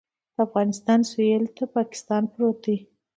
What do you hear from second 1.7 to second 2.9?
پاکستان پروت دی